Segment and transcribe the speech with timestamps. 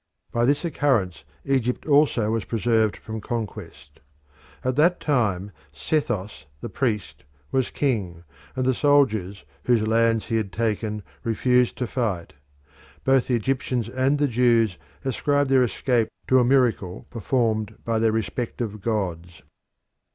[0.31, 3.99] By this occurrence Egypt also was preserved from conquest.
[4.63, 8.23] At that time Sethos, the priest, was king,
[8.55, 12.33] and the soldiers, whose lands he had taken, refused to fight.
[13.03, 18.11] Both the Egyptians and the Jews ascribed their escape to a miracle performed by their
[18.11, 19.43] respective gods.